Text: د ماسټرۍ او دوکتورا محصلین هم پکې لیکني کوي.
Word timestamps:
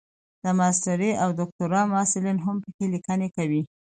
د 0.43 0.45
ماسټرۍ 0.59 1.11
او 1.23 1.29
دوکتورا 1.39 1.81
محصلین 1.93 2.37
هم 2.45 2.55
پکې 2.63 2.85
لیکني 2.93 3.29
کوي. 3.37 3.61